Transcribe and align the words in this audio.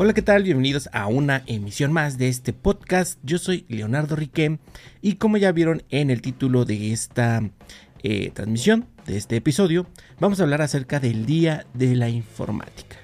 Hola, 0.00 0.14
¿qué 0.14 0.22
tal? 0.22 0.44
Bienvenidos 0.44 0.88
a 0.92 1.08
una 1.08 1.42
emisión 1.46 1.92
más 1.92 2.18
de 2.18 2.28
este 2.28 2.52
podcast. 2.52 3.18
Yo 3.24 3.36
soy 3.36 3.66
Leonardo 3.66 4.14
Riquem 4.14 4.58
y 5.02 5.16
como 5.16 5.38
ya 5.38 5.50
vieron 5.50 5.82
en 5.90 6.10
el 6.10 6.22
título 6.22 6.64
de 6.64 6.92
esta 6.92 7.42
eh, 8.04 8.30
transmisión, 8.32 8.86
de 9.06 9.16
este 9.16 9.34
episodio, 9.34 9.88
vamos 10.20 10.38
a 10.38 10.44
hablar 10.44 10.62
acerca 10.62 11.00
del 11.00 11.26
Día 11.26 11.66
de 11.74 11.96
la 11.96 12.08
Informática. 12.08 12.96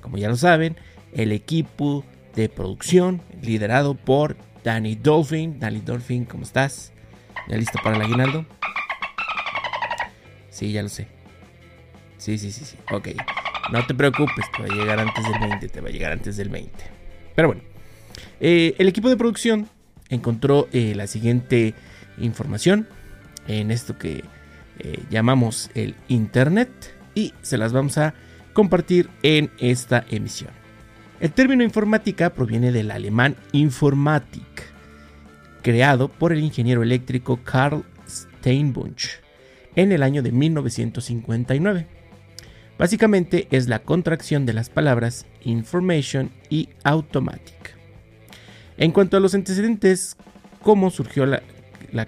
Como 0.00 0.16
ya 0.16 0.30
lo 0.30 0.36
saben, 0.36 0.78
el 1.12 1.32
equipo 1.32 2.02
de 2.34 2.48
producción 2.48 3.20
liderado 3.42 3.92
por 3.92 4.38
Danny 4.64 4.94
Dolphin. 4.94 5.60
Danny 5.60 5.80
Dolphin, 5.80 6.24
¿cómo 6.24 6.44
estás? 6.44 6.94
¿Ya 7.46 7.58
listo 7.58 7.78
para 7.84 7.96
el 7.96 8.00
aguinaldo? 8.00 8.46
Sí, 10.48 10.72
ya 10.72 10.82
lo 10.82 10.88
sé. 10.88 11.08
Sí, 12.16 12.38
sí, 12.38 12.50
sí, 12.52 12.64
sí. 12.64 12.78
Ok. 12.90 13.08
No 13.72 13.86
te 13.86 13.94
preocupes, 13.94 14.46
te 14.56 14.62
va 14.62 14.68
a 14.72 14.76
llegar 14.76 14.98
antes 14.98 15.24
del 15.24 15.38
20, 15.40 15.68
te 15.68 15.80
va 15.80 15.88
a 15.88 15.92
llegar 15.92 16.12
antes 16.12 16.36
del 16.36 16.48
20. 16.48 16.72
Pero 17.34 17.48
bueno, 17.48 17.62
eh, 18.40 18.74
el 18.78 18.88
equipo 18.88 19.08
de 19.08 19.16
producción 19.16 19.68
encontró 20.08 20.68
eh, 20.72 20.94
la 20.96 21.06
siguiente 21.06 21.74
información 22.18 22.88
en 23.46 23.70
esto 23.70 23.98
que 23.98 24.24
eh, 24.78 25.02
llamamos 25.10 25.70
el 25.74 25.94
Internet 26.08 26.70
y 27.14 27.34
se 27.42 27.58
las 27.58 27.72
vamos 27.72 27.98
a 27.98 28.14
compartir 28.54 29.10
en 29.22 29.50
esta 29.58 30.04
emisión. 30.10 30.50
El 31.20 31.32
término 31.32 31.62
informática 31.62 32.30
proviene 32.30 32.72
del 32.72 32.90
alemán 32.90 33.36
Informatik, 33.52 34.62
creado 35.62 36.08
por 36.08 36.32
el 36.32 36.40
ingeniero 36.40 36.82
eléctrico 36.82 37.40
Karl 37.44 37.84
Steinbunch 38.08 39.20
en 39.74 39.92
el 39.92 40.02
año 40.02 40.22
de 40.22 40.32
1959. 40.32 41.97
Básicamente 42.78 43.48
es 43.50 43.68
la 43.68 43.80
contracción 43.80 44.46
de 44.46 44.52
las 44.52 44.70
palabras 44.70 45.26
information 45.42 46.30
y 46.48 46.68
automatic. 46.84 47.76
En 48.76 48.92
cuanto 48.92 49.16
a 49.16 49.20
los 49.20 49.34
antecedentes, 49.34 50.16
cómo 50.62 50.90
surgió 50.90 51.26
la, 51.26 51.42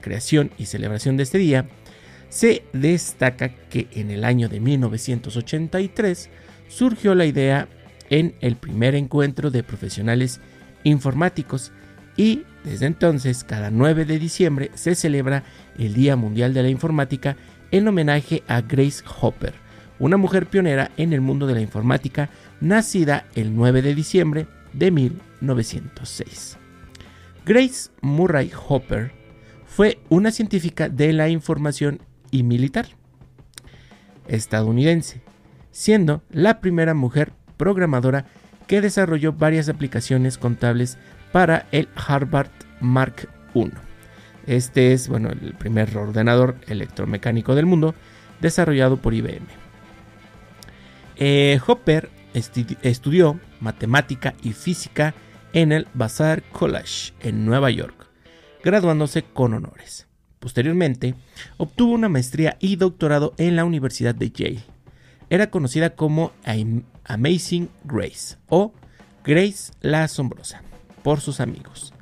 creación 0.01 0.53
y 0.59 0.67
celebración 0.67 1.17
de 1.17 1.25
este 1.25 1.39
día, 1.39 1.69
se 2.29 2.63
destaca 2.73 3.49
que 3.49 3.89
en 3.93 4.13
el 4.13 4.23
año 4.23 4.49
de 4.49 4.61
1983 4.61 6.31
surgió 6.69 7.17
la 7.17 7.27
idea 7.27 7.69
en 8.09 8.37
el 8.41 8.55
primer 8.55 8.95
encuentro 8.95 9.51
de 9.51 9.65
profesionales 9.65 10.41
informáticos 10.85 11.73
y 12.17 12.45
desde 12.65 12.87
entonces 12.87 13.43
cada 13.43 13.71
9 13.71 14.05
de 14.05 14.19
diciembre 14.19 14.71
se 14.75 14.95
celebra 14.95 15.43
el 15.79 15.95
Día 15.95 16.15
Mundial 16.15 16.55
de 16.55 16.63
la 16.63 16.69
Informática 16.69 17.37
en 17.73 17.89
homenaje 17.89 18.45
a 18.47 18.61
Grace 18.61 19.03
Hopper, 19.21 19.55
una 20.01 20.17
mujer 20.17 20.47
pionera 20.47 20.91
en 20.97 21.13
el 21.13 21.21
mundo 21.21 21.47
de 21.47 21.55
la 21.55 21.61
informática, 21.61 22.31
nacida 22.61 23.27
el 23.37 23.55
9 23.55 23.83
de 23.83 23.95
diciembre 23.95 24.47
de 24.73 24.91
1906. 24.91 26.57
Grace 27.47 27.91
Murray 28.01 28.51
Hopper 28.69 29.13
fue 29.67 30.01
una 30.09 30.33
científica 30.33 30.89
de 30.89 31.13
la 31.13 31.29
información 31.29 32.01
y 32.31 32.43
militar 32.43 32.87
estadounidense, 34.27 35.21
siendo 35.71 36.23
la 36.31 36.61
primera 36.61 36.95
mujer 36.95 37.33
programadora 37.57 38.27
que 38.67 38.81
desarrolló 38.81 39.33
varias 39.33 39.69
aplicaciones 39.69 40.39
contables 40.39 40.97
para 41.33 41.67
el 41.73 41.89
Harvard 41.95 42.51
Mark 42.81 43.29
I. 43.55 43.71
Este 44.47 44.93
es, 44.93 45.09
bueno, 45.09 45.29
el 45.31 45.55
primer 45.55 45.97
ordenador 45.97 46.57
electromecánico 46.69 47.55
del 47.55 47.67
mundo 47.67 47.95
desarrollado 48.41 48.97
por 48.97 49.13
IBM. 49.13 49.70
Eh, 51.17 51.59
Hopper 51.67 52.11
estudió 52.35 53.41
matemática 53.61 54.35
y 54.43 54.53
física 54.53 55.15
en 55.53 55.73
el 55.73 55.87
Vassar 55.95 56.43
College 56.53 57.13
en 57.21 57.45
Nueva 57.45 57.71
York, 57.71 58.07
graduándose 58.63 59.23
con 59.23 59.55
honores. 59.55 60.07
Posteriormente, 60.39 61.15
obtuvo 61.59 61.93
una 61.93 62.09
maestría 62.09 62.57
y 62.61 62.77
doctorado 62.77 63.35
en 63.37 63.57
la 63.57 63.65
Universidad 63.65 64.15
de 64.15 64.31
Yale. 64.31 64.63
Era 65.29 65.51
conocida 65.51 65.91
como 65.91 66.33
Amazing 67.05 67.69
Grace 67.85 68.37
o 68.49 68.73
Grace 69.25 69.73
la 69.81 70.05
Asombrosa 70.05 70.63
por 71.03 71.21
sus 71.21 71.41
amigos. 71.41 71.93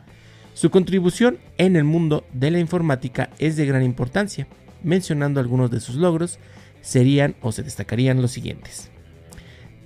Su 0.54 0.70
contribución 0.70 1.38
en 1.56 1.76
el 1.76 1.84
mundo 1.84 2.24
de 2.32 2.50
la 2.50 2.58
informática 2.58 3.30
es 3.38 3.56
de 3.56 3.66
gran 3.66 3.82
importancia. 3.82 4.46
Mencionando 4.82 5.40
algunos 5.40 5.70
de 5.70 5.80
sus 5.80 5.96
logros, 5.96 6.38
serían 6.80 7.36
o 7.42 7.52
se 7.52 7.62
destacarían 7.62 8.22
los 8.22 8.30
siguientes 8.30 8.90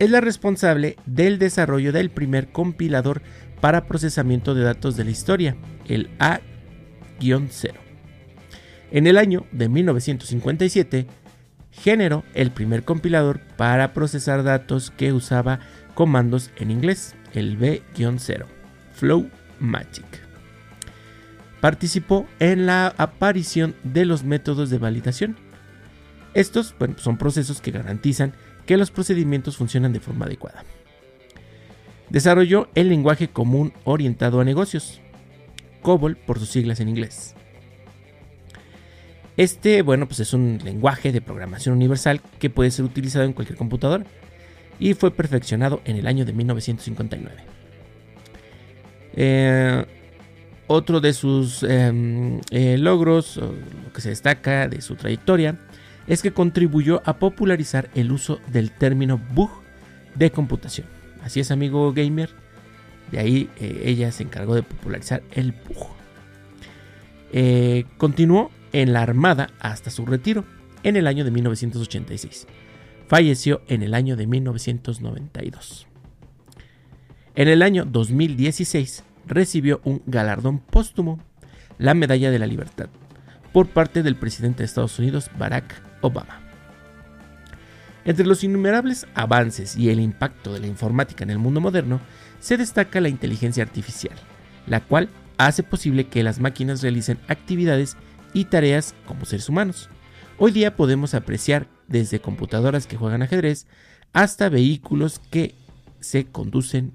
es 0.03 0.11
la 0.11 0.21
responsable 0.21 0.97
del 1.07 1.39
desarrollo 1.39 1.93
del 1.93 2.11
primer 2.11 2.51
compilador 2.51 3.23
para 3.61 3.87
procesamiento 3.87 4.53
de 4.53 4.65
datos 4.65 4.97
de 4.97 5.05
la 5.05 5.13
historia, 5.13 5.55
el 5.87 6.11
A-0. 6.19 7.73
En 8.91 9.07
el 9.07 9.17
año 9.17 9.47
de 9.53 9.69
1957, 9.69 11.07
generó 11.71 12.25
el 12.35 12.51
primer 12.51 12.83
compilador 12.83 13.43
para 13.57 13.93
procesar 13.93 14.43
datos 14.43 14.91
que 14.91 15.13
usaba 15.13 15.61
comandos 15.95 16.51
en 16.57 16.73
inglés, 16.73 17.15
el 17.33 17.57
B-0, 17.57 18.47
Flow 18.95 19.31
Magic. 19.61 20.05
Participó 21.61 22.27
en 22.41 22.67
la 22.67 22.89
aparición 22.97 23.77
de 23.85 24.05
los 24.05 24.25
métodos 24.25 24.69
de 24.69 24.79
validación. 24.79 25.37
Estos 26.35 26.75
son 26.97 27.19
procesos 27.19 27.61
que 27.61 27.71
garantizan 27.71 28.33
que 28.67 28.77
los 28.77 28.91
procedimientos 28.91 29.57
funcionan 29.57 29.93
de 29.93 30.01
forma 30.01 30.27
adecuada. 30.27 30.65
Desarrolló 32.11 32.69
el 32.75 32.89
lenguaje 32.89 33.29
común 33.29 33.73
orientado 33.85 34.41
a 34.41 34.45
negocios, 34.45 35.01
COBOL 35.81 36.17
por 36.17 36.39
sus 36.39 36.51
siglas 36.51 36.81
en 36.81 36.89
inglés. 36.89 37.35
Este, 39.37 39.83
bueno, 39.83 40.07
pues 40.07 40.21
es 40.21 40.35
un 40.35 40.59
lenguaje 40.63 41.11
de 41.11 41.23
programación 41.23 41.75
universal 41.75 42.21
que 42.39 42.51
puede 42.51 42.71
ser 42.71 42.85
utilizado 42.85 43.25
en 43.25 43.33
cualquier 43.33 43.57
computadora 43.57 44.05
y 44.79 44.95
fue 44.95 45.11
perfeccionado 45.11 45.81
en 45.85 45.97
el 45.97 46.07
año 46.07 46.25
de 46.25 46.33
1959. 46.33 47.37
Eh, 49.15 49.85
otro 50.67 51.01
de 51.01 51.13
sus 51.13 51.63
em, 51.63 52.41
eh, 52.51 52.77
logros, 52.79 53.37
lo 53.37 53.93
que 53.93 54.01
se 54.01 54.11
destaca 54.11 54.69
de 54.69 54.81
su 54.81 54.97
trayectoria, 54.97 55.59
es 56.07 56.23
que 56.23 56.33
contribuyó 56.33 57.03
a 57.05 57.19
popularizar 57.19 57.91
el 57.95 58.13
uso 58.13 58.41
del 58.53 58.71
término 58.71 59.19
bug 59.35 59.51
de 60.15 60.31
computación. 60.31 60.87
Así 61.23 61.41
es, 61.41 61.51
amigo 61.51 61.93
gamer. 61.93 62.31
De 63.11 63.19
ahí 63.19 63.51
eh, 63.59 63.83
ella 63.85 64.11
se 64.13 64.23
encargó 64.23 64.55
de 64.55 64.63
popularizar 64.63 65.23
el 65.33 65.53
bug. 65.53 65.89
Eh, 67.33 67.85
continuó 67.99 68.51
en 68.73 68.93
la 68.93 69.03
Armada 69.03 69.49
hasta 69.61 69.91
su 69.91 70.05
retiro 70.07 70.45
en 70.83 70.97
el 70.97 71.07
año 71.07 71.25
de 71.25 71.31
1986. 71.31 72.47
Falleció 73.07 73.63
en 73.69 73.83
el 73.83 73.95
año 73.95 74.17
de 74.17 74.27
1992. 74.27 75.87
En 77.35 77.49
el 77.49 77.63
año 77.63 77.85
2016 77.85 79.05
recibió 79.27 79.81
un 79.85 80.03
galardón 80.07 80.59
póstumo, 80.59 81.19
la 81.79 81.95
Medalla 81.95 82.31
de 82.31 82.39
la 82.39 82.47
Libertad, 82.47 82.89
por 83.53 83.69
parte 83.69 84.03
del 84.03 84.17
presidente 84.17 84.59
de 84.59 84.65
Estados 84.65 84.99
Unidos, 84.99 85.31
Barack 85.39 85.81
Obama. 86.01 86.41
Entre 88.05 88.27
los 88.27 88.43
innumerables 88.43 89.07
avances 89.15 89.77
y 89.77 89.91
el 89.91 90.01
impacto 90.01 90.53
de 90.53 90.61
la 90.61 90.67
informática 90.67 91.23
en 91.23 91.31
el 91.31 91.39
mundo 91.39 91.61
moderno, 91.61 92.01
se 92.41 92.57
destaca 92.57 93.01
la 93.01 93.09
inteligencia 93.09 93.63
artificial, 93.63 94.17
la 94.67 94.81
cual 94.81 95.09
hace 95.39 95.63
posible 95.63 96.09
que 96.09 96.25
las 96.25 96.41
máquinas 96.41 96.83
realicen 96.83 97.19
actividades 97.29 97.97
y 98.33 98.47
tareas 98.47 98.95
como 99.07 99.25
seres 99.25 99.49
humanos. 99.49 99.89
Hoy 100.39 100.51
día 100.51 100.75
podemos 100.75 101.15
apreciar 101.15 101.69
desde 101.87 102.21
computadoras 102.21 102.87
que 102.87 102.97
juegan 102.97 103.23
ajedrez 103.23 103.67
hasta 104.13 104.49
vehículos 104.49 105.21
que 105.31 105.55
se 106.01 106.27
conducen 106.27 106.93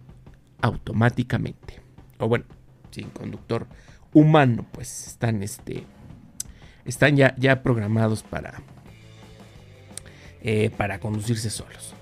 automáticamente. 0.61 1.81
O 2.19 2.27
bueno, 2.27 2.45
sin 2.91 3.09
conductor 3.09 3.67
humano, 4.11 4.65
pues 4.71 5.07
están, 5.07 5.43
este, 5.43 5.85
están 6.87 7.17
ya, 7.17 7.35
ya 7.37 7.61
programados 7.61 8.23
para, 8.23 8.61
eh, 10.41 10.71
para 10.75 10.99
conducirse 10.99 11.49
solos. 11.49 11.93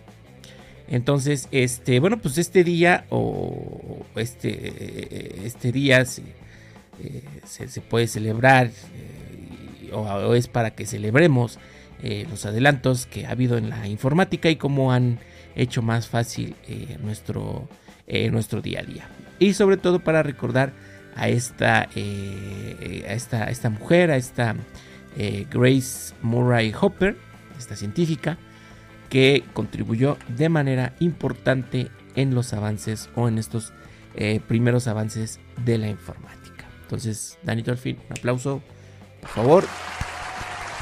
Entonces, 0.88 1.48
este, 1.52 2.00
bueno, 2.00 2.20
pues 2.20 2.38
este 2.38 2.64
día 2.64 3.06
o 3.10 4.06
este, 4.16 5.46
este 5.46 5.72
día 5.72 6.06
se, 6.06 6.22
eh, 7.02 7.82
puede 7.90 8.08
celebrar 8.08 8.68
eh, 8.68 9.90
o, 9.92 10.36
es 10.36 10.48
para 10.48 10.76
que 10.76 10.86
celebremos 10.86 11.60
los 12.30 12.46
adelantos 12.46 13.08
que 13.08 13.26
ha 13.26 13.32
habido 13.32 13.58
en 13.58 13.72
la 13.72 13.88
informática 13.88 14.52
y 14.52 14.58
cómo 14.58 14.92
han 14.92 15.18
hecho 15.56 15.82
más 15.82 16.08
fácil 16.08 16.56
nuestro, 17.02 17.68
nuestro 18.30 18.62
día 18.62 18.82
a 18.82 18.84
día. 18.84 19.10
Y 19.40 19.54
sobre 19.54 19.78
todo 19.78 19.98
para 19.98 20.22
recordar 20.22 20.72
a 21.16 21.28
esta, 21.30 21.82
a 21.82 21.88
esta, 21.94 23.44
a 23.44 23.50
esta 23.50 23.70
mujer, 23.70 24.12
a 24.12 24.18
esta 24.18 24.56
Grace 25.50 26.14
Murray 26.22 26.74
Hopper, 26.80 27.18
esta 27.58 27.76
científica, 27.76 28.38
que 29.10 29.44
contribuyó 29.54 30.18
de 30.28 30.50
manera 30.50 30.94
importante 31.00 31.90
en 32.16 32.34
los 32.34 32.54
avances 32.54 33.10
o 33.16 33.28
en 33.28 33.38
estos 33.38 33.74
eh, 34.16 34.40
primeros 34.48 34.88
avances 34.88 35.40
de 35.64 35.78
la 35.78 35.88
informática. 35.88 36.66
Entonces, 36.82 37.38
Danito 37.44 37.72
al 37.72 37.78
fin, 37.78 37.98
un 38.10 38.18
aplauso, 38.18 38.62
por 39.22 39.30
favor. 39.30 39.66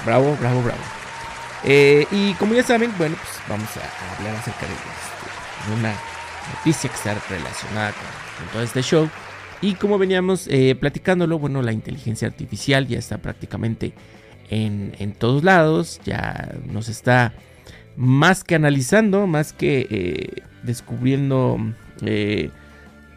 Bravo, 0.06 0.38
bravo, 0.40 0.62
bravo. 0.62 0.82
Eh, 1.64 2.06
y 2.12 2.34
como 2.34 2.54
ya 2.54 2.64
saben, 2.64 2.94
bueno, 2.98 3.16
pues 3.16 3.40
vamos 3.48 3.70
a 3.78 4.18
hablar 4.18 4.36
acerca 4.36 4.66
de, 4.68 4.74
este, 4.74 5.80
una 5.80 5.94
noticia 6.58 6.90
que 6.90 6.96
está 6.96 7.16
relacionada 7.30 7.94
con, 7.94 8.48
todo 8.52 8.64
este 8.64 8.82
show. 8.82 9.10
Y 9.64 9.74
como 9.74 9.98
veníamos 9.98 10.48
eh, 10.48 10.76
platicándolo, 10.80 11.40
bueno, 11.40 11.62
la 11.62 11.72
inteligencia 11.72 12.28
artificial 12.28 12.88
ya 12.88 13.00
está 13.00 13.18
prácticamente 13.18 13.94
en, 14.50 15.14
todos 15.18 15.44
lados, 15.44 16.00
ya 16.06 16.54
nos 16.68 16.88
está 16.88 17.34
más 17.96 18.44
que 18.44 18.54
analizando, 18.54 19.26
más 19.26 19.54
que 19.54 19.88
eh, 19.90 20.44
descubriendo 20.62 21.58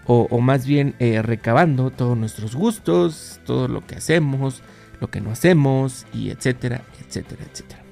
o, 0.06 0.28
o, 0.30 0.40
más 0.40 0.66
bien 0.66 0.94
recabando 0.98 1.90
todos 1.90 2.16
nuestros 2.16 2.54
gustos, 2.54 3.40
todo 3.44 3.68
lo 3.68 3.84
que 3.84 3.96
hacemos, 3.96 4.62
lo 5.00 5.10
que 5.10 5.20
no 5.20 5.30
hacemos, 5.30 6.06
y 6.14 6.30
etcétera, 6.30 6.82
etcétera, 7.06 7.42
etcétera. 7.52 7.82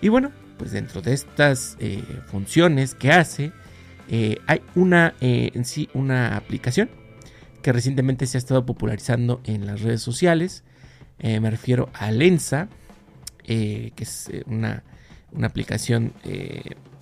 Y 0.00 0.08
bueno, 0.08 0.32
pues 0.58 0.72
dentro 0.72 1.02
de 1.02 1.12
estas 1.12 1.76
eh, 1.80 2.02
funciones 2.26 2.94
que 2.94 3.10
hace, 3.12 3.52
eh, 4.08 4.38
hay 4.46 4.60
una 4.74 5.14
eh, 5.20 5.50
en 5.54 5.64
sí 5.64 5.88
una 5.94 6.36
aplicación 6.36 6.90
que 7.64 7.72
recientemente 7.72 8.26
se 8.26 8.36
ha 8.36 8.40
estado 8.40 8.66
popularizando 8.66 9.40
en 9.44 9.64
las 9.64 9.80
redes 9.80 10.02
sociales. 10.02 10.64
me 11.18 11.50
refiero 11.50 11.88
a 11.94 12.10
Lensa, 12.10 12.68
que 13.42 13.94
es 13.96 14.30
una, 14.44 14.82
una 15.32 15.46
aplicación 15.46 16.12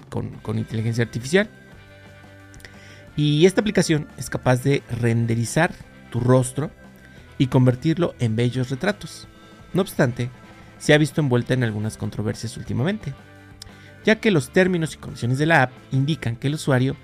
con, 0.08 0.30
con 0.36 0.60
inteligencia 0.60 1.02
artificial. 1.02 1.50
Y 3.16 3.44
esta 3.44 3.60
aplicación 3.60 4.06
es 4.16 4.30
capaz 4.30 4.62
de 4.62 4.84
renderizar 4.88 5.74
tu 6.10 6.20
rostro 6.20 6.70
y 7.38 7.48
convertirlo 7.48 8.14
en 8.20 8.36
bellos 8.36 8.70
retratos. 8.70 9.26
No 9.74 9.82
obstante, 9.82 10.30
se 10.78 10.94
ha 10.94 10.98
visto 10.98 11.20
envuelta 11.20 11.54
en 11.54 11.64
algunas 11.64 11.96
controversias 11.96 12.56
últimamente, 12.56 13.12
ya 14.04 14.20
que 14.20 14.30
los 14.30 14.52
términos 14.52 14.94
y 14.94 14.98
condiciones 14.98 15.38
de 15.38 15.46
la 15.46 15.64
app 15.64 15.72
indican 15.90 16.36
que 16.36 16.46
el 16.46 16.54
usuario 16.54 16.94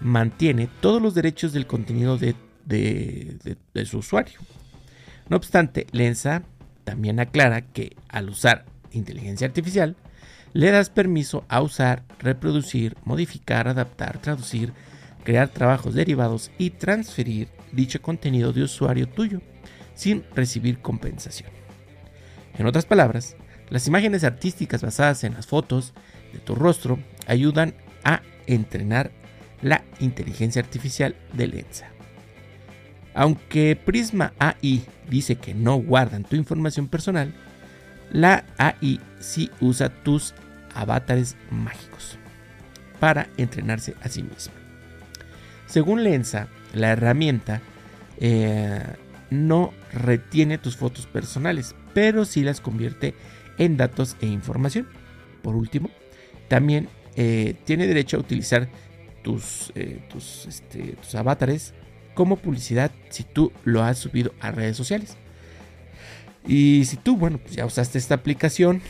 mantiene 0.00 0.70
todos 0.80 1.02
los 1.02 1.12
derechos 1.12 1.52
del 1.52 1.66
contenido 1.66 2.16
de, 2.16 2.34
su 3.84 3.98
usuario. 3.98 4.38
No 5.28 5.36
obstante, 5.36 5.86
Lensa 5.92 6.42
también 6.84 7.20
aclara 7.20 7.62
que 7.62 7.96
al 8.08 8.28
usar 8.28 8.64
inteligencia 8.90 9.46
artificial, 9.46 9.96
le 10.52 10.70
das 10.70 10.90
permiso 10.90 11.44
a 11.48 11.62
usar, 11.62 12.02
reproducir, 12.18 12.96
modificar, 13.04 13.68
adaptar, 13.68 14.20
traducir, 14.20 14.72
crear 15.24 15.48
trabajos 15.48 15.94
derivados 15.94 16.50
y 16.58 16.70
transferir 16.70 17.48
dicho 17.72 18.02
contenido 18.02 18.52
de 18.52 18.62
usuario 18.62 19.08
tuyo 19.08 19.40
sin 19.94 20.24
recibir 20.34 20.80
compensación. 20.80 21.50
En 22.58 22.66
otras 22.66 22.84
palabras, 22.84 23.36
las 23.70 23.86
imágenes 23.86 24.24
artísticas 24.24 24.82
basadas 24.82 25.24
en 25.24 25.34
las 25.34 25.46
fotos 25.46 25.94
de 26.32 26.38
tu 26.38 26.54
rostro 26.54 26.98
ayudan 27.26 27.74
a 28.04 28.20
entrenar 28.46 29.12
la 29.62 29.84
inteligencia 30.00 30.60
artificial 30.60 31.16
de 31.32 31.46
Lensa. 31.46 31.91
Aunque 33.14 33.76
Prisma 33.76 34.32
AI 34.38 34.84
dice 35.08 35.36
que 35.36 35.54
no 35.54 35.76
guardan 35.76 36.24
tu 36.24 36.36
información 36.36 36.88
personal, 36.88 37.32
la 38.10 38.44
AI 38.58 39.00
sí 39.20 39.50
usa 39.60 39.88
tus 39.88 40.34
avatares 40.74 41.36
mágicos 41.50 42.18
para 43.00 43.28
entrenarse 43.36 43.94
a 44.02 44.08
sí 44.08 44.22
misma. 44.22 44.54
Según 45.66 46.04
Lensa, 46.04 46.48
la 46.74 46.90
herramienta 46.90 47.60
eh, 48.18 48.82
no 49.30 49.72
retiene 49.92 50.58
tus 50.58 50.76
fotos 50.76 51.06
personales, 51.06 51.74
pero 51.94 52.24
sí 52.24 52.42
las 52.42 52.60
convierte 52.60 53.14
en 53.58 53.76
datos 53.76 54.16
e 54.20 54.26
información. 54.26 54.86
Por 55.42 55.56
último, 55.56 55.90
también 56.48 56.88
eh, 57.16 57.56
tiene 57.64 57.86
derecho 57.86 58.16
a 58.16 58.20
utilizar 58.20 58.68
tus, 59.22 59.72
eh, 59.74 60.00
este, 60.48 60.96
tus, 61.00 61.14
avatares 61.14 61.74
como 62.14 62.36
publicidad 62.36 62.90
si 63.10 63.24
tú 63.24 63.52
lo 63.64 63.82
has 63.82 63.98
subido 63.98 64.32
a 64.40 64.50
redes 64.50 64.76
sociales. 64.76 65.16
Y 66.46 66.84
si 66.86 66.96
tú, 66.96 67.16
bueno, 67.16 67.38
pues 67.38 67.54
ya 67.54 67.64
usaste 67.66 67.98
esta 67.98 68.16
aplicación 68.16 68.82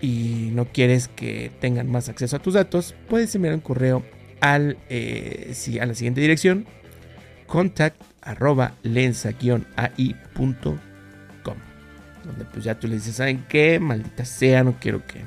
y 0.00 0.50
no 0.52 0.66
quieres 0.66 1.08
que 1.08 1.52
tengan 1.60 1.90
más 1.90 2.08
acceso 2.08 2.36
a 2.36 2.38
tus 2.38 2.54
datos, 2.54 2.94
puedes 3.08 3.34
enviar 3.34 3.54
un 3.54 3.60
correo 3.60 4.02
al, 4.40 4.78
eh, 4.88 5.54
a 5.80 5.86
la 5.86 5.94
siguiente 5.94 6.20
dirección 6.20 6.66
contact 7.46 8.00
arroba 8.22 8.74
lensa-ai.com 8.82 10.78
donde 12.24 12.44
pues 12.46 12.64
ya 12.64 12.78
tú 12.78 12.88
le 12.88 12.94
dices, 12.94 13.16
¿saben 13.16 13.44
qué? 13.48 13.78
Maldita 13.78 14.24
sea, 14.24 14.64
no 14.64 14.78
quiero 14.80 15.06
que 15.06 15.20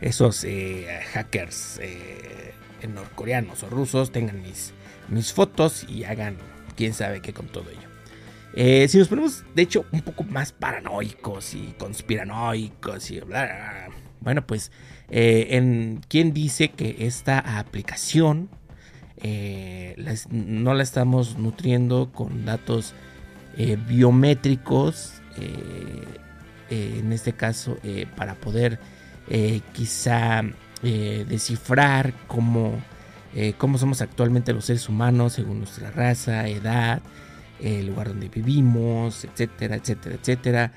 esos 0.00 0.44
eh, 0.44 0.86
hackers 1.12 1.78
eh, 1.82 2.54
norcoreanos 2.88 3.62
o 3.64 3.68
rusos 3.68 4.12
tengan 4.12 4.40
mis, 4.42 4.72
mis 5.10 5.32
fotos 5.32 5.84
y 5.88 6.04
hagan 6.04 6.36
quién 6.76 6.94
sabe 6.94 7.20
qué 7.20 7.32
con 7.32 7.46
todo 7.46 7.68
ello. 7.70 7.88
Eh, 8.54 8.88
si 8.88 8.98
nos 8.98 9.08
ponemos, 9.08 9.44
de 9.54 9.62
hecho, 9.62 9.84
un 9.92 10.00
poco 10.00 10.24
más 10.24 10.52
paranoicos 10.52 11.54
y 11.54 11.74
conspiranoicos 11.78 13.10
y 13.10 13.20
bueno, 14.20 14.46
pues, 14.46 14.70
en 15.08 16.02
quién 16.08 16.32
dice 16.34 16.70
que 16.70 17.06
esta 17.06 17.58
aplicación 17.58 18.50
no 20.30 20.74
la 20.74 20.82
estamos 20.82 21.38
nutriendo 21.38 22.10
con 22.12 22.44
datos 22.44 22.94
biométricos 23.88 25.20
eh, 25.36 26.04
eh, 26.70 26.96
en 27.00 27.12
este 27.12 27.32
caso 27.32 27.76
eh, 27.82 28.06
para 28.16 28.34
poder 28.34 28.78
quizá 29.72 30.42
descifrar 30.82 32.12
cómo, 32.26 32.72
cómo 33.58 33.78
somos 33.78 34.02
actualmente 34.02 34.52
los 34.52 34.64
seres 34.64 34.88
humanos 34.88 35.34
según 35.34 35.58
nuestra 35.58 35.90
raza, 35.90 36.48
edad, 36.48 37.00
el 37.60 37.86
lugar 37.86 38.08
donde 38.08 38.28
vivimos, 38.28 39.24
etcétera, 39.24 39.76
etcétera, 39.76 40.16
etcétera. 40.16 40.72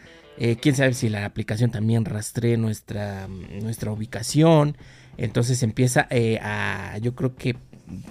quién 0.62 0.76
sabe 0.76 0.94
si 0.94 1.10
la 1.10 1.26
aplicación 1.26 1.72
también 1.72 2.06
rastree 2.06 2.58
nuestra, 2.58 3.28
nuestra 3.28 3.92
ubicación. 3.92 4.78
Entonces 5.18 5.64
empieza 5.64 6.08
a, 6.42 6.98
yo 7.00 7.16
creo 7.16 7.36
que, 7.36 7.56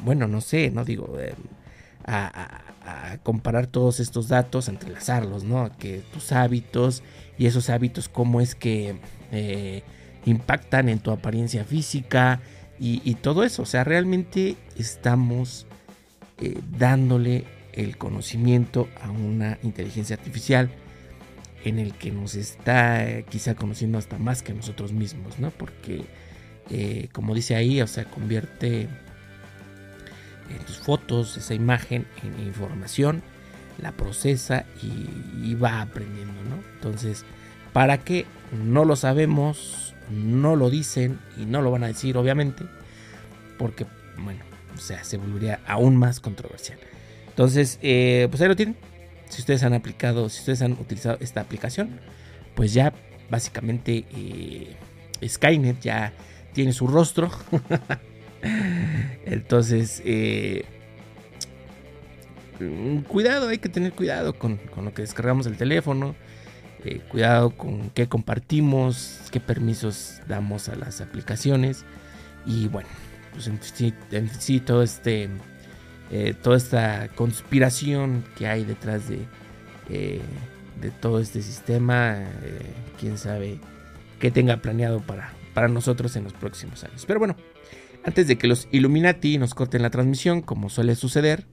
bueno, 0.05 0.27
no 0.27 0.41
sé, 0.41 0.71
no 0.71 0.85
digo, 0.85 1.17
a, 2.05 3.19
comparar 3.23 3.67
todos 3.67 4.01
estos 4.01 4.29
datos, 4.29 4.69
a 4.69 4.73
entrelazarlos, 4.73 5.45
¿no? 5.45 5.71
Que 5.79 6.03
tus 6.13 6.33
hábitos 6.33 7.03
y 7.39 7.47
esos 7.47 7.71
hábitos, 7.71 8.09
cómo 8.09 8.41
es 8.41 8.55
que 8.55 8.97
eh, 9.31 9.83
impactan 10.25 10.89
en 10.89 10.99
tu 10.99 11.11
apariencia 11.11 11.65
física 11.65 12.41
y, 12.79 13.15
todo 13.17 13.45
eso. 13.45 13.63
O 13.63 13.67
sea, 13.67 13.85
realmente 13.85 14.57
estamos 14.77 15.67
eh, 16.39 16.59
dándole 16.77 17.45
el 17.73 17.97
conocimiento 17.97 18.89
a 19.01 19.11
una 19.11 19.59
inteligencia 19.63 20.17
artificial 20.17 20.71
en 21.65 21.79
el 21.79 21.95
que 21.95 22.11
nos 22.11 22.35
está 22.35 23.09
eh, 23.09 23.25
quizá 23.29 23.55
conociendo 23.55 23.99
hasta 23.99 24.19
más 24.19 24.43
que 24.43 24.53
nosotros 24.53 24.93
mismos, 24.93 25.39
¿no? 25.39 25.51
Porque, 25.51 26.03
como 27.13 27.35
dice 27.35 27.55
ahí, 27.55 27.81
o 27.83 27.87
sea, 27.87 28.05
convierte 28.07 28.89
tus 30.67 30.79
fotos, 30.79 31.37
esa 31.37 31.55
imagen 31.55 32.07
en 32.23 32.47
información, 32.47 33.23
la 33.79 33.93
procesa 33.93 34.65
y, 34.83 35.55
va 35.55 35.83
aprendiendo, 35.83 36.43
¿no? 36.45 36.63
Entonces, 36.75 37.25
¿para 37.73 37.99
qué? 37.99 38.27
No 38.53 38.85
lo 38.85 38.97
sabemos, 38.97 39.95
no 40.11 40.57
lo 40.57 40.71
dicen 40.71 41.19
y 41.37 41.47
no 41.47 41.63
lo 41.63 41.71
van 41.71 41.85
a 41.85 41.89
decir, 41.89 42.17
obviamente, 42.17 42.65
porque, 43.59 43.87
bueno, 44.19 44.45
o 44.75 44.79
sea, 44.79 45.05
se 45.05 45.17
volvería 45.17 45.61
aún 45.67 45.97
más 45.97 46.21
controversial. 46.21 46.79
Entonces, 47.29 47.79
eh, 47.83 48.29
pues 48.31 48.43
ahí 48.43 48.49
lo 48.49 48.57
tienen. 48.57 48.77
Si 49.29 49.41
ustedes 49.41 49.63
han 49.63 49.73
aplicado, 49.73 50.29
si 50.29 50.41
ustedes 50.41 50.61
han 50.61 50.73
utilizado 50.73 51.17
esta 51.21 51.41
aplicación, 51.41 52.01
pues 52.55 52.75
ya 52.75 52.93
básicamente 53.31 54.05
eh, 54.15 54.77
Skynet 55.27 55.81
ya 55.81 56.13
tiene 56.53 56.73
su 56.73 56.87
rostro. 56.87 57.31
Entonces, 59.25 60.03
eh, 60.05 60.65
mm, 62.61 62.99
cuidado, 63.01 63.49
hay 63.49 63.59
que 63.59 63.69
tener 63.69 63.93
cuidado 63.93 64.35
con, 64.39 64.61
lo 64.77 64.93
que 64.93 65.03
descargamos 65.03 65.47
del 65.47 65.57
teléfono. 65.57 66.15
Eh, 66.85 67.01
cuidado 67.09 67.51
con 67.51 67.91
qué 67.91 68.09
compartimos, 68.09 69.21
qué 69.31 69.41
permisos 69.41 70.21
damos 70.29 70.69
a 70.69 70.77
las 70.77 71.01
aplicaciones. 71.01 71.85
Y 72.45 72.69
bueno, 72.69 72.89
pues 73.33 73.47
en 73.47 73.61
sí, 73.63 74.61
todo 74.61 74.83
este, 74.83 75.29
eh, 76.11 76.35
toda 76.43 76.57
esta 76.57 77.09
conspiración 77.15 78.25
que 78.37 78.49
hay 78.49 78.65
detrás 78.65 79.09
de, 79.09 79.27
de 79.89 80.91
todo 81.01 81.21
este 81.21 81.43
sistema, 81.43 82.19
quién 82.99 83.17
sabe 83.19 83.61
qué 84.19 84.31
tenga 84.31 84.57
planeado 84.57 85.01
para, 85.01 85.33
para 85.55 85.69
nosotros 85.69 86.17
en 86.17 86.25
los 86.25 86.33
próximos 86.33 86.83
años. 86.83 87.05
Pero 87.07 87.21
bueno, 87.21 87.37
Antes 88.05 88.27
de 88.27 88.37
que 88.37 88.49
los 88.49 88.69
Illuminati 88.73 89.39
nos 89.39 89.55
corten 89.55 89.83
la 89.83 89.91
transmisión, 89.91 90.43
como 90.43 90.69
suele 90.69 90.97
suceder, 90.97 91.47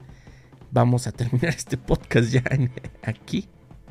vamos 0.72 1.06
a 1.06 1.12
terminar 1.12 1.50
este 1.58 1.78
podcast 1.78 2.32
ya 2.32 2.44
aquí. 3.04 3.48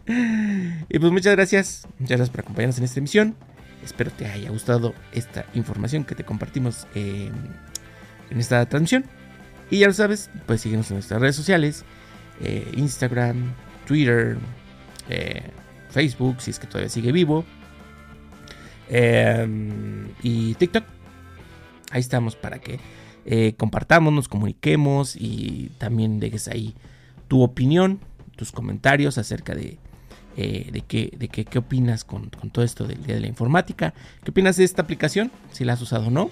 Y 0.09 0.99
pues 0.99 1.13
muchas 1.13 1.37
gracias, 1.37 1.87
muchas 1.99 2.17
gracias 2.17 2.31
por 2.31 2.41
acompañarnos 2.41 2.79
en 2.79 2.85
esta 2.85 2.99
emisión. 2.99 3.37
Espero 3.85 4.11
te 4.11 4.27
haya 4.27 4.51
gustado 4.51 4.95
esta 5.13 5.45
información 5.55 6.05
que 6.05 6.15
te 6.15 6.25
compartimos 6.25 6.87
en 6.95 7.31
esta 8.31 8.65
transmisión. 8.67 9.05
Y 9.71 9.81
ya 9.81 9.87
lo 9.87 9.93
sabes, 9.93 10.31
puedes 10.47 10.63
seguirnos 10.63 10.91
en 10.91 10.97
nuestras 10.97 11.21
redes 11.21 11.37
sociales, 11.37 11.85
eh, 12.41 12.73
Instagram, 12.77 13.53
Twitter, 13.87 14.39
eh, 15.11 15.43
Facebook, 15.91 16.41
si 16.41 16.51
es 16.51 16.59
que 16.59 16.67
todavía 16.67 16.89
sigue 16.89 17.13
vivo, 17.13 17.45
em, 18.89 20.09
y 20.23 20.55
TikTok. 20.55 20.85
Ahí 21.91 22.01
estamos 22.01 22.35
para 22.35 22.59
que 22.61 22.81
eh, 23.27 23.55
compartamos, 23.59 24.13
nos 24.13 24.29
comuniquemos 24.29 25.15
y 25.15 25.71
también 25.77 26.19
dejes 26.19 26.49
ahí 26.49 26.75
tu 27.29 27.43
opinión, 27.43 28.01
tus 28.37 28.53
comentarios 28.53 29.19
acerca 29.19 29.55
de, 29.55 29.79
de, 30.39 30.85
qué, 30.87 31.13
de 31.17 31.29
qué, 31.29 31.45
qué 31.45 31.59
opinas 31.59 32.05
con, 32.05 32.31
con, 32.31 32.51
todo 32.51 32.65
esto 32.65 32.87
del 32.87 33.03
día 33.03 33.17
de 33.17 33.23
la 33.23 33.27
informática. 33.27 33.93
¿Qué 34.23 34.31
opinas 34.31 34.57
de 34.57 34.65
esta 34.65 34.83
aplicación? 34.83 35.33
Si 35.51 35.65
la 35.65 35.73
has 35.73 35.83
usado 35.83 36.07
o 36.07 36.11
no. 36.11 36.31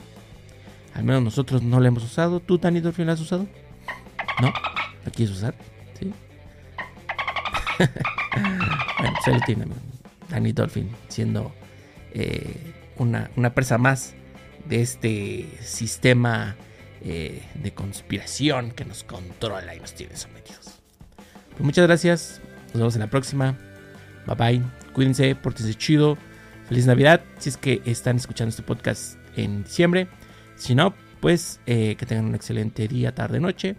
Al 0.95 1.05
menos 1.05 1.23
nosotros 1.23 1.63
no 1.63 1.81
la 1.81 1.89
hemos 1.89 2.05
usado. 2.05 2.41
¿Tú, 2.41 2.59
Danny 2.59 2.81
Dolphin, 2.81 3.07
la 3.07 3.13
has 3.15 3.21
usado? 3.21 3.47
¿No? 4.41 4.53
¿La 5.05 5.11
quieres 5.11 5.35
usar? 5.35 5.55
Bueno, 8.99 9.17
se 9.25 9.33
lo 9.33 9.41
tiene 9.41 9.67
Danny 10.29 10.53
Dolphin 10.53 10.91
siendo 11.09 11.53
eh, 12.13 12.75
una, 12.97 13.31
una, 13.37 13.55
presa 13.55 13.79
más 13.79 14.15
de 14.69 14.83
este 14.83 15.49
sistema 15.63 16.57
eh, 17.03 17.43
de 17.55 17.73
conspiración 17.73 18.73
que 18.73 18.85
nos 18.85 19.05
controla 19.05 19.75
y 19.75 19.81
nos 19.81 19.95
tiene 19.95 20.17
sometidos. 20.17 20.81
Pues 21.51 21.61
muchas 21.61 21.87
gracias. 21.87 22.41
Nos 22.69 22.75
vemos 22.75 22.95
en 22.95 23.01
la 23.01 23.11
próxima. 23.11 23.57
Bye 24.26 24.37
bye. 24.37 24.62
Cuídense, 24.92 25.35
pórtense 25.35 25.75
chido. 25.75 26.18
Feliz 26.68 26.87
Navidad. 26.87 27.21
Si 27.38 27.49
es 27.49 27.56
que 27.56 27.80
están 27.85 28.16
escuchando 28.16 28.50
este 28.50 28.62
podcast 28.62 29.16
en 29.37 29.62
diciembre. 29.62 30.09
Si 30.56 30.75
no, 30.75 30.95
pues 31.21 31.61
eh, 31.66 31.97
que 31.97 32.06
tengan 32.06 32.26
un 32.26 32.35
excelente 32.35 32.88
día, 32.88 33.14
tarde, 33.14 33.40
noche. 33.40 33.76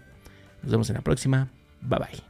Nos 0.62 0.72
vemos 0.72 0.88
en 0.90 0.96
la 0.96 1.02
próxima. 1.02 1.48
Bye 1.82 1.98
bye. 1.98 2.27